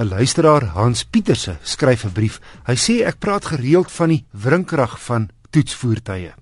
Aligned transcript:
'n 0.00 0.08
Luisteraar 0.08 0.64
Hans 0.72 1.04
Pieterse 1.04 1.58
skryf 1.62 2.04
'n 2.04 2.12
brief. 2.12 2.40
Hy 2.64 2.72
sê 2.72 3.04
ek 3.04 3.18
praat 3.18 3.44
gereeld 3.44 3.92
van 3.92 4.08
die 4.08 4.24
wrinkrag 4.32 4.96
van 5.04 5.28
toetsvoertuie. 5.50 6.32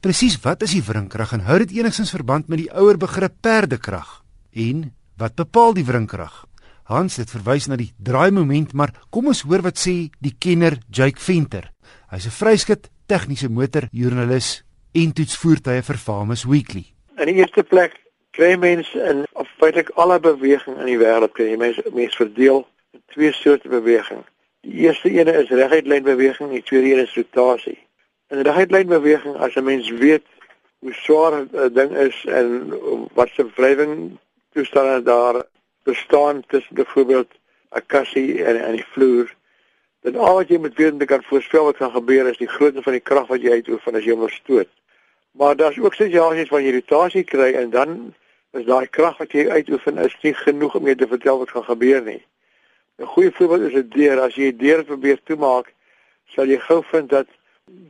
Presies 0.00 0.40
wat 0.40 0.62
is 0.62 0.72
die 0.72 0.82
wrinkrag 0.82 1.32
en 1.32 1.44
hou 1.44 1.58
dit 1.58 1.70
enigstens 1.70 2.10
verband 2.10 2.48
met 2.48 2.58
die 2.58 2.72
ouer 2.72 2.96
begrip 2.96 3.34
perdekrag? 3.40 4.24
En 4.52 4.94
wat 5.18 5.34
bepaal 5.34 5.74
die 5.74 5.84
wrinkrag? 5.84 6.46
Hans 6.84 7.16
het 7.16 7.30
verwys 7.30 7.66
na 7.66 7.76
die 7.76 7.92
draaimoment, 7.98 8.72
maar 8.72 8.94
kom 9.10 9.26
ons 9.26 9.42
hoor 9.42 9.60
wat 9.62 9.76
sê 9.76 10.08
die 10.20 10.36
kenner 10.38 10.78
Jake 10.90 11.20
Venter. 11.20 11.70
Hy's 12.08 12.24
'n 12.24 12.30
vryskut 12.30 12.88
tegniese 13.06 13.48
motorjoernalis 13.48 14.62
en 14.94 15.12
toetsvoertuie 15.12 15.82
vir 15.82 15.96
Farmers 15.96 16.44
Weekly. 16.44 16.86
In 17.18 17.26
die 17.26 17.34
eerste 17.34 17.62
plek 17.62 18.00
kry 18.30 18.56
mense 18.56 18.96
in 19.10 19.26
feitelik 19.58 19.90
alle 19.94 20.20
beweging 20.20 20.78
in 20.78 20.86
die 20.86 20.98
wêreld 20.98 21.32
kry 21.32 21.56
mense 21.56 21.82
mense 21.92 22.16
verdeel 22.16 22.64
twee 23.06 23.32
soorte 23.32 23.68
beweging. 23.68 24.24
Die 24.60 24.72
eerste 24.72 25.10
ene 25.10 25.32
is 25.32 25.48
reguitlynbeweging, 25.48 26.50
die 26.50 26.62
tweede 26.62 26.92
een 26.92 27.04
is 27.06 27.14
rotasie. 27.14 27.78
In 28.28 28.42
reguitlynbeweging 28.42 29.36
as 29.36 29.54
'n 29.54 29.64
mens 29.64 29.90
weet 29.90 30.26
hoe 30.78 30.92
swaar 30.92 31.32
'n 31.32 31.72
ding 31.72 31.96
is 31.96 32.24
en 32.24 32.78
wat 33.14 33.28
se 33.28 33.46
wrywing 33.54 34.18
toestande 34.52 35.02
daar 35.02 35.44
bestaan 35.82 36.44
tussen 36.46 36.74
byvoorbeeld 36.74 37.30
'n 37.70 37.86
kassie 37.86 38.44
en 38.44 38.72
die 38.72 38.84
vloer, 38.92 39.36
dan 40.00 40.16
al 40.16 40.34
wat 40.34 40.48
jy 40.48 40.58
moet 40.58 40.76
weet 40.76 40.92
om 40.92 40.98
te 40.98 41.04
kan 41.04 41.22
voorspel 41.22 41.64
wat 41.64 41.76
gaan 41.76 41.90
gebeur 41.90 42.26
is 42.26 42.36
die 42.36 42.48
grootte 42.48 42.82
van 42.82 42.92
die 42.92 43.06
krag 43.10 43.26
wat 43.26 43.42
jy 43.42 43.50
uitoefen 43.50 43.94
as 43.94 44.04
jy 44.04 44.14
hom 44.14 44.28
stoot. 44.28 44.68
Maar 45.30 45.56
daar's 45.56 45.78
ook 45.78 45.94
situasies 45.94 46.48
waar 46.48 46.62
jy 46.62 46.72
rotasie 46.72 47.24
kry 47.24 47.52
en 47.52 47.70
dan 47.70 48.14
is 48.52 48.64
daai 48.64 48.86
krag 48.86 49.18
wat 49.18 49.32
jy 49.32 49.48
uitoefen 49.48 49.98
is 49.98 50.16
nie 50.22 50.34
genoeg 50.34 50.74
om 50.74 50.86
jy 50.86 50.94
te 50.94 51.06
vertel 51.06 51.38
wat 51.38 51.50
gaan 51.50 51.64
gebeur 51.64 52.02
nie. 52.02 52.22
'n 52.98 53.06
Goeie 53.06 53.32
voorbeeld 53.32 53.70
is 53.70 53.78
'n 53.78 53.88
deur. 53.88 54.20
As 54.20 54.34
jy 54.34 54.50
'n 54.50 54.56
deur 54.56 54.84
probeer 54.84 55.18
toemaak, 55.24 55.72
sal 56.34 56.46
jy 56.46 56.58
gou 56.58 56.82
vind 56.90 57.08
dat 57.08 57.28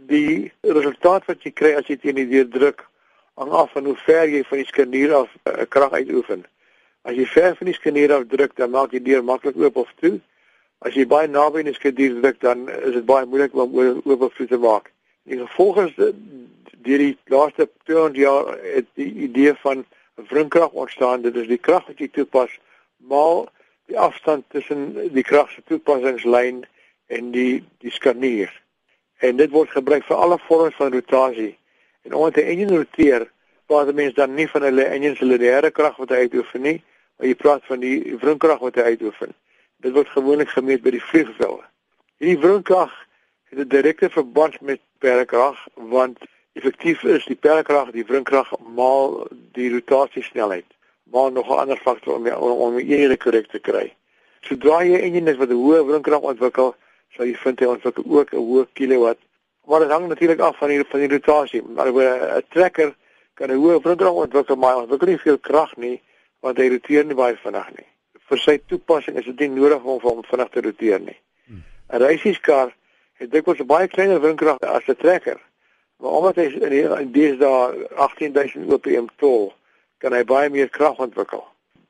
die 0.07 0.53
resultaat 0.61 1.25
wat 1.25 1.43
jy 1.43 1.53
kry 1.53 1.73
as 1.75 1.87
jy 1.87 1.97
teen 1.97 2.15
die 2.15 2.29
deur 2.29 2.49
druk, 2.49 2.85
hang 3.35 3.51
af 3.51 3.73
van 3.73 3.85
hoe 3.85 3.97
ver 3.97 4.29
jy 4.29 4.43
van 4.45 4.59
die 4.59 4.67
skanier 4.67 5.15
af 5.15 5.31
'n 5.33 5.61
uh, 5.61 5.67
krag 5.69 5.93
uitoefen. 5.93 6.45
As 7.03 7.15
jy 7.15 7.27
ver 7.27 7.57
van 7.57 7.67
die 7.67 7.75
skanier 7.75 8.13
af 8.13 8.27
druk, 8.29 8.57
dan 8.57 8.71
maak 8.71 8.91
die 8.91 9.03
deur 9.03 9.25
maklik 9.25 9.57
oop 9.57 9.77
of 9.77 9.93
toe. 10.01 10.21
As 10.79 10.95
jy 10.95 11.07
baie 11.07 11.29
naby 11.29 11.59
aan 11.59 11.73
die 11.73 11.81
skanier 11.81 12.21
druk, 12.21 12.41
dan 12.41 12.69
is 12.69 12.93
dit 12.93 13.07
baie 13.07 13.27
moeilik 13.27 13.55
om 13.55 14.01
oop 14.05 14.21
of 14.23 14.35
toe 14.35 14.47
te 14.47 14.59
maak. 14.59 14.93
Die 15.25 15.39
gevolg 15.39 15.79
is 15.87 15.95
deur 15.97 16.99
die 16.99 17.17
laaste 17.25 17.69
200 17.85 18.17
jaar 18.17 18.59
het 18.63 18.87
die 18.95 19.13
idee 19.29 19.55
van 19.55 19.87
wrinkrag 20.15 20.71
ontstaan. 20.71 21.23
Dit 21.23 21.37
is 21.37 21.49
die 21.49 21.59
krag 21.59 21.87
wat 21.87 21.99
jy 21.99 22.09
toepas 22.09 22.59
maal 22.97 23.49
die 23.89 23.99
afstand 23.99 24.45
tussen 24.53 24.93
die 25.15 25.25
krag 25.25 25.51
se 25.51 25.63
toepassingslyn 25.69 26.65
en 27.09 27.31
die 27.33 27.65
die 27.83 27.93
skanier. 27.93 28.53
En 29.25 29.41
dit 29.41 29.51
word 29.51 29.73
gebruik 29.73 30.05
vir 30.07 30.21
alle 30.21 30.39
vorms 30.45 30.77
van 30.77 30.93
rotasie. 30.93 31.57
En 32.05 32.15
omdat 32.15 32.37
'n 32.37 32.49
enjin 32.53 32.77
roteer, 32.77 33.31
praat 33.67 33.95
mense 33.95 34.15
dan 34.15 34.35
nie 34.35 34.49
van 34.49 34.63
'n 34.65 34.79
enjin 34.79 35.17
se 35.17 35.25
lineêre 35.25 35.71
krag 35.71 35.97
wat 35.97 36.09
hy 36.09 36.17
uitoefen 36.17 36.61
nie, 36.63 36.83
maar 37.17 37.27
jy 37.27 37.35
praat 37.35 37.65
van 37.65 37.81
die 37.81 38.17
wrinkrag 38.21 38.59
wat 38.59 38.75
hy 38.75 38.83
uitoefen. 38.83 39.35
Dit 39.77 39.93
word 39.93 40.09
gewoonlik 40.09 40.49
gemeet 40.49 40.83
by 40.83 40.91
die 40.91 41.03
vliegvelde. 41.03 41.65
Hierdie 42.19 42.39
wrinkrag 42.39 42.93
het 43.51 43.59
'n 43.59 43.69
direkte 43.69 44.11
verband 44.11 44.61
met 44.61 44.81
perkrag 44.99 45.67
want 45.75 46.19
effektief 46.53 47.03
is 47.03 47.25
die 47.25 47.37
perkrag 47.37 47.91
die 47.91 48.05
wrinkrag 48.05 48.53
maal 48.75 49.29
die 49.53 49.71
rotasiesnelheid 49.73 50.78
maar 51.13 51.33
nog 51.33 51.49
'n 51.49 51.59
ander 51.59 51.77
faktor 51.77 52.15
om 52.15 52.27
om 52.27 52.59
om 52.61 52.79
eerder 52.79 53.17
korrek 53.17 53.47
te 53.47 53.59
kry. 53.59 53.95
Sodra 54.41 54.83
jy 54.85 54.99
enjin 55.01 55.29
is 55.29 55.37
wat 55.37 55.49
'n 55.49 55.63
hoë 55.65 55.85
wrinkrag 55.87 56.21
ontwikkel, 56.21 56.75
sal 57.11 57.27
jy 57.27 57.35
vind 57.35 57.61
hy 57.61 57.67
ontwikkel 57.67 58.05
ook 58.07 58.33
'n 58.33 58.37
hoë 58.37 58.67
kilowatt. 58.73 59.21
Maar 59.67 59.81
dit 59.81 59.91
hang 59.91 60.09
natuurlik 60.09 60.41
af 60.41 60.57
van 60.57 60.69
die 60.69 60.85
van 60.85 61.01
die 61.01 61.09
rotasie. 61.09 61.63
Maar 61.63 61.93
'n 61.93 62.43
trekker 62.49 62.95
kan 63.35 63.51
'n 63.51 63.61
hoë 63.63 63.81
wrinkrag 63.83 64.13
ontwikkel, 64.13 64.57
maar 64.57 64.75
hy 64.75 64.81
ontwikkel 64.81 65.09
nie 65.09 65.19
veel 65.19 65.39
krag 65.39 65.77
nie 65.77 66.01
want 66.41 66.57
hy 66.57 66.69
roteer 66.69 67.05
nie 67.05 67.15
baie 67.15 67.37
vinnig 67.37 67.71
nie. 67.77 67.87
Vir 68.29 68.39
sy 68.39 68.61
toepassing 68.67 69.17
is 69.17 69.25
dit 69.25 69.41
nie 69.41 69.49
nodig 69.49 69.83
om 69.83 70.01
hom 70.01 70.25
vinnig 70.25 70.49
te 70.49 70.61
roteer 70.61 71.01
nie. 71.01 71.19
Hmm. 71.47 71.65
'n 71.93 72.03
Reisieskar 72.03 72.75
het 73.19 73.31
dikwels 73.31 73.61
'n 73.61 73.67
baie 73.67 73.89
kleiner 73.89 74.21
wrinkrag 74.21 74.61
as 74.61 74.87
'n 74.87 74.95
trekker. 74.95 75.41
Maar 75.97 76.11
omdat 76.11 76.37
hy 76.37 76.43
in 76.43 76.71
die 76.71 76.83
in 77.01 77.13
deesdae 77.13 77.89
18000 77.97 78.73
OPM 78.73 79.07
tol, 79.17 79.53
kan 80.03 80.15
hy 80.15 80.25
baie 80.25 80.51
meer 80.51 80.71
krag 80.71 81.01
ontwikkel. 81.03 81.43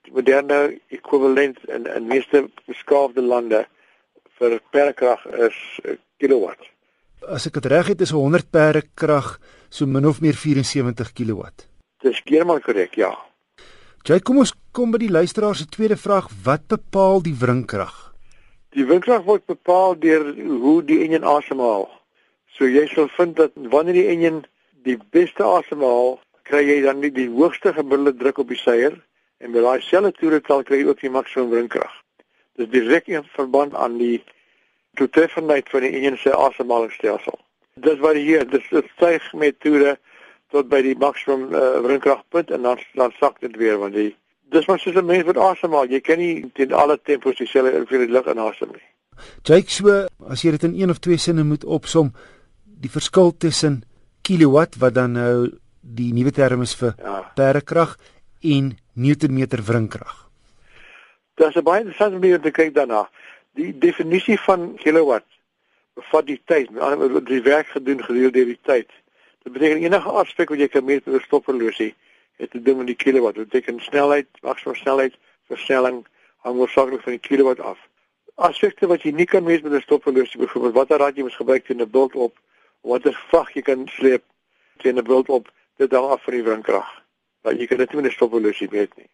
Die 0.06 0.14
moderne 0.16 0.78
ekwivalent 0.94 1.60
in 1.69 1.86
in 1.86 2.08
meeste 2.08 2.46
beskaafde 2.66 3.22
lande 3.22 3.64
vir 4.38 4.58
perkrag 4.72 5.24
is 5.48 5.56
kilowatt. 6.18 6.60
As 7.26 7.47
ek 7.48 7.58
dit 7.58 7.66
reg 7.72 7.91
het, 7.91 8.00
is 8.00 8.14
100 8.14 8.50
perde 8.50 8.84
krag 8.94 9.38
so 9.68 9.86
min 9.86 10.06
of 10.06 10.20
meer 10.20 10.36
74 10.38 11.12
kilowatt. 11.12 11.66
Dis 12.02 12.20
heeltemal 12.24 12.60
korrek, 12.62 12.94
ja. 12.97 13.10
Jy 14.06 14.20
kom 14.24 14.38
ons 14.41 14.54
kom 14.72 14.92
by 14.94 15.00
die 15.02 15.12
luisteraar 15.12 15.56
se 15.58 15.66
tweede 15.68 15.98
vraag, 15.98 16.30
wat 16.47 16.68
bepaal 16.70 17.20
die 17.24 17.34
wrinkrag? 17.36 17.92
Die 18.76 18.86
wrinkrag 18.86 19.26
word 19.26 19.44
bepaal 19.50 19.98
deur 19.98 20.30
hoe 20.62 20.78
die 20.86 21.02
enjin 21.04 21.26
asemhaal. 21.26 21.88
So 22.56 22.68
jy 22.70 22.86
sal 22.94 23.10
vind 23.16 23.36
dat 23.36 23.52
wanneer 23.72 23.98
die 23.98 24.06
enjin 24.08 24.44
die 24.86 24.97
beste 25.12 25.44
asemhaal, 25.44 26.16
kry 26.48 26.64
jy 26.64 26.81
dan 26.82 27.00
nie 27.00 27.12
die 27.14 27.28
hoogste 27.28 27.72
gemiddelde 27.76 28.16
druk 28.16 28.41
op 28.42 28.48
die 28.53 28.60
seier 28.60 28.97
en 29.38 29.53
by 29.54 29.62
daai 29.64 29.81
selfde 29.84 30.12
toere 30.19 30.41
tel 30.44 30.64
kry 30.66 30.81
jy 30.82 30.88
ook 30.88 31.00
die 31.04 31.12
maksimum 31.12 31.50
wringkrag. 31.53 31.94
Dis 32.59 32.70
direk 32.72 33.09
in 33.12 33.26
verband 33.36 33.75
aan 33.75 33.98
die 34.00 34.19
toetreffendheid 34.98 35.69
van 35.70 35.86
die 35.86 35.92
enjin 35.94 36.19
se 36.19 36.34
asemhalingsstelsel. 36.34 37.38
Dis 37.78 38.00
hier, 38.16 38.47
dis 38.50 38.70
dit 38.70 38.86
styg 38.97 39.26
met 39.34 39.60
toere 39.60 39.98
tot 40.50 40.69
by 40.69 40.81
die 40.82 40.97
maksimum 40.98 41.53
uh, 41.53 41.78
wringkragpunt 41.84 42.50
en 42.50 42.65
dan 42.66 42.80
dan 42.98 43.12
sak 43.20 43.41
dit 43.41 43.56
weer 43.56 43.78
want 43.78 43.94
die 43.94 44.10
dis 44.50 44.66
maar 44.66 44.80
soos 44.80 44.97
'n 44.97 45.04
mens 45.04 45.25
wat 45.25 45.36
asemhaal. 45.36 45.86
Jy 45.86 46.00
kan 46.00 46.19
nie 46.19 46.50
teen 46.54 46.72
alle 46.72 46.98
tempos 47.03 47.36
dieselfde 47.36 47.76
hoeveelheid 47.76 48.10
lug 48.10 48.26
inasem 48.26 48.69
nie. 48.72 48.86
Jake, 49.42 49.70
so 49.70 50.06
as 50.28 50.42
jy 50.42 50.50
dit 50.50 50.65
in 50.65 50.75
een 50.80 50.91
of 50.91 50.98
twee 50.98 51.16
sinne 51.16 51.44
moet 51.44 51.65
opsom, 51.65 52.12
die 52.65 52.91
verskil 52.91 53.36
tussen 53.36 53.82
kilowatt 54.22 54.78
wat 54.78 54.94
dan 54.94 55.12
nou 55.12 55.50
die 55.94 56.12
nuwe 56.12 56.32
term 56.34 56.62
is 56.62 56.75
vir 56.76 56.94
ja. 56.99 57.21
perkrag 57.34 57.97
en 58.43 58.76
newtonmeter 58.94 59.62
wringkrag. 59.65 60.28
Dit 61.38 61.56
is 61.56 61.62
baie 61.62 61.84
interessant 61.84 62.15
om 62.15 62.43
te 62.43 62.50
kyk 62.50 62.75
daarna. 62.75 63.09
Die 63.54 63.72
definisie 63.78 64.38
van 64.47 64.75
kilowatt 64.82 65.27
bevat 65.98 66.27
die 66.27 66.41
tyd, 66.47 66.71
met 66.71 66.82
ander 66.82 67.10
woorde 67.10 67.27
die 67.27 67.43
werk 67.43 67.71
gedoen 67.75 68.03
gedurende 68.04 68.44
die 68.53 68.59
tyd. 68.62 68.91
Dit 69.43 69.53
beteken 69.53 69.82
enige 69.82 70.15
aspek 70.21 70.53
wat 70.53 70.62
jy 70.62 70.69
kan 70.69 70.84
meet 70.84 71.06
met 71.06 71.15
'n 71.15 71.27
stopperlosie 71.27 71.94
het 72.38 72.50
te 72.50 72.62
doen 72.62 72.78
met 72.78 72.87
die 72.87 72.97
kilowatt. 72.97 73.34
Dit 73.34 73.48
beteken 73.48 73.81
snelheid, 73.81 74.28
maksimum 74.43 74.77
snelheid, 74.77 75.15
versnelling 75.48 76.06
hang 76.47 76.59
oorsakeklik 76.59 77.03
van 77.03 77.12
die 77.12 77.27
kilowatt 77.28 77.60
af. 77.60 77.78
Aspekte 78.34 78.87
wat 78.87 79.03
jy 79.03 79.10
nie 79.10 79.27
kan 79.27 79.44
meet 79.44 79.62
met 79.62 79.72
'n 79.72 79.81
stopperlosie, 79.81 80.41
byvoorbeeld 80.41 80.75
watter 80.75 80.98
raad 80.98 81.16
jy 81.16 81.22
moet 81.22 81.34
gebruik 81.34 81.65
teen 81.65 81.82
'n 81.82 81.91
bult 81.91 82.15
op 82.15 82.38
watter 82.81 83.25
vag 83.31 83.54
jy 83.54 83.62
kan 83.62 83.88
sleep 83.88 84.22
teen 84.78 84.98
'n 84.98 85.04
bult 85.04 85.28
op 85.28 85.48
dit 85.78 85.93
hang 85.93 86.11
af 86.15 86.25
van 86.27 86.34
die 86.34 86.43
windkrag. 86.43 86.89
Want 87.47 87.61
jy 87.61 87.66
kan 87.71 87.78
dit 87.78 87.93
nie 87.93 88.03
met 88.03 88.11
'n 88.11 88.15
stopverlosie 88.15 88.69
weet 88.69 88.97
nie. 88.97 89.09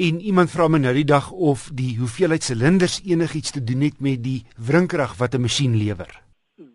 En 0.00 0.20
iemand 0.20 0.50
vra 0.50 0.68
my 0.68 0.78
nou 0.78 0.94
die 0.94 1.04
dag 1.04 1.30
of 1.30 1.70
die 1.74 1.98
hoeveelheid 1.98 2.42
silinders 2.42 3.00
enigiets 3.04 3.50
te 3.50 3.64
doen 3.64 3.80
het 3.80 4.00
met 4.00 4.22
die 4.24 4.46
windkrag 4.56 5.16
wat 5.16 5.34
'n 5.34 5.40
masjien 5.40 5.76
lewer. 5.76 6.22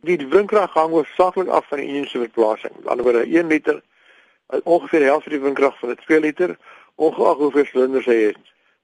Die 0.02 0.28
windkrag 0.28 0.74
hang 0.74 0.91
hoofsaaklik 0.91 1.47
af 1.47 1.68
van 1.68 1.78
die 1.78 1.88
enjin 1.88 2.08
se 2.08 2.19
verplasing. 2.19 2.74
Aan 2.74 2.81
die 2.81 2.90
ander 2.90 3.06
wyse 3.06 3.38
1 3.38 3.47
liter 3.47 3.81
ongeveer 4.63 5.00
die 5.00 5.09
helfte 5.09 5.30
van 5.30 5.38
die 5.38 5.46
windkrag 5.46 5.80
van 5.80 5.90
'n 5.90 5.96
2 6.06 6.19
liter 6.19 6.57
ongeag 6.96 7.38
hoeveel 7.38 7.66
silinders 7.66 8.06
hy 8.06 8.19
het. 8.30 8.38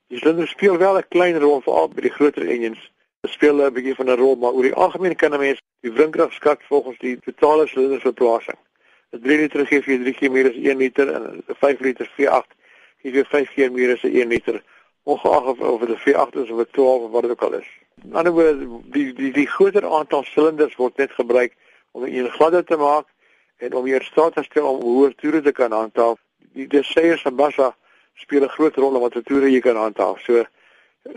Die 0.08 0.18
silinders 0.18 0.50
speel 0.50 0.78
wel 0.78 0.98
'n 0.98 1.08
klein 1.10 1.40
rol 1.40 1.62
veral 1.62 1.88
by 1.90 2.02
die 2.02 2.16
groter 2.18 2.48
enjins. 2.48 2.92
Dit 3.22 3.32
speel 3.32 3.62
'n 3.62 3.74
bietjie 3.74 3.96
van 3.96 4.10
'n 4.10 4.18
rol, 4.18 4.36
maar 4.36 4.52
oor 4.52 4.64
die 4.64 4.74
algemeen 4.74 5.16
kan 5.16 5.34
'n 5.34 5.40
mens 5.40 5.62
die 5.82 5.92
windkrag 5.92 6.34
skat 6.34 6.60
volgens 6.70 6.98
die 7.00 7.20
totale 7.20 7.68
silindersverplasing. 7.68 8.58
'n 9.14 9.22
3 9.22 9.38
liter 9.38 9.66
gee 9.68 9.82
vir 9.82 10.04
3 10.04 10.14
keer 10.14 10.32
meer 10.32 10.50
as 10.50 10.56
1 10.56 10.78
liter 10.78 11.08
en 11.16 11.24
'n 11.24 11.56
5 11.60 11.80
liter 11.80 12.08
V8 12.18 12.52
gee 13.02 13.12
vir 13.12 13.26
5 13.26 13.54
keer 13.54 13.72
meer 13.72 13.94
as 13.94 14.04
1 14.04 14.28
liter 14.28 14.62
ongeag 15.04 15.46
of 15.52 15.60
of 15.60 15.82
dit 15.82 16.00
V8 16.04 16.36
is 16.36 16.50
of 16.50 16.60
'n 16.60 16.72
12 16.72 17.02
of 17.02 17.12
wat 17.12 17.22
dit 17.22 17.32
ook 17.32 17.42
al 17.42 17.54
is. 17.54 17.68
In 18.04 18.16
ander 18.16 18.34
woorde 18.34 18.68
die 18.92 19.14
die 19.14 19.32
die 19.32 19.48
groter 19.48 19.86
aantal 19.86 20.24
silinders 20.24 20.76
word 20.76 20.98
net 20.98 21.12
gebruik 21.12 21.56
om 21.92 22.04
een 22.04 22.30
gladder 22.30 22.64
te 22.64 22.78
maak 22.78 23.08
en 23.58 23.74
om 23.74 23.86
hier 23.86 24.04
staat 24.04 24.34
te 24.34 24.44
stel 24.44 24.68
om 24.68 24.82
hoër 24.82 25.16
toere 25.16 25.42
te 25.42 25.52
kan 25.52 25.72
handhaaf. 25.72 26.18
Die 26.54 26.68
deseiers 26.68 27.22
van 27.22 27.36
Bassa 27.36 27.76
speel 28.14 28.44
'n 28.44 28.56
groot 28.58 28.76
rol 28.76 28.96
om 28.96 29.02
watter 29.02 29.24
toere 29.24 29.52
jy 29.52 29.60
kan 29.60 29.76
handhaaf. 29.76 30.20
So 30.20 30.40
'n 30.40 30.48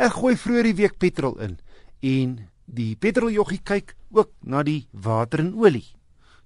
Ek 0.00 0.14
gooi 0.16 0.32
vroeër 0.32 0.70
die 0.70 0.78
week 0.78 0.94
petrol 0.96 1.34
in 1.44 1.58
en 2.08 2.30
die 2.64 2.94
petroljoggie 2.96 3.58
kyk 3.68 3.90
ook 4.16 4.30
na 4.48 4.62
die 4.64 4.86
water 4.96 5.42
en 5.42 5.50
olie. 5.60 5.84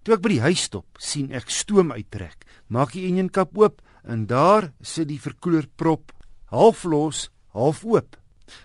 Toe 0.03 0.17
ek 0.17 0.25
by 0.25 0.33
die 0.33 0.43
huis 0.43 0.65
stop, 0.67 0.89
sien 0.99 1.31
ek 1.31 1.53
stoom 1.55 1.93
uittrek. 1.95 2.43
Maak 2.67 2.97
die 2.97 3.05
enjin 3.07 3.31
kap 3.31 3.55
oop 3.55 3.79
en 4.03 4.27
daar 4.27 4.73
sit 4.83 5.07
die 5.13 5.21
verkoeler 5.23 5.69
prop 5.79 6.11
half 6.51 6.83
los, 6.83 7.29
half 7.55 7.85
oop. 7.87 8.19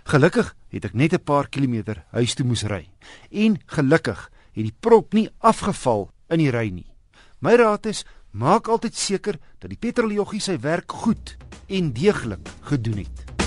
Gelukkig 0.09 0.55
het 0.73 0.89
ek 0.89 0.97
net 0.97 1.13
'n 1.13 1.21
paar 1.21 1.49
kilometer 1.53 2.03
huis 2.17 2.33
toe 2.33 2.45
moes 2.45 2.65
ry. 2.65 2.89
En 3.29 3.61
gelukkig 3.67 4.31
het 4.57 4.65
die 4.65 4.77
prop 4.79 5.13
nie 5.13 5.29
afgeval 5.37 6.09
in 6.29 6.39
die 6.39 6.51
ry 6.51 6.69
nie. 6.73 6.89
My 7.41 7.53
raad 7.55 7.85
is 7.85 8.05
Maak 8.31 8.67
altyd 8.67 8.95
seker 8.95 9.39
dat 9.59 9.69
die 9.69 9.77
petroljoggie 9.77 10.41
sy 10.41 10.57
werk 10.57 10.91
goed 10.91 11.37
en 11.67 11.93
deeglik 11.93 12.49
gedoen 12.61 12.97
het. 12.97 13.38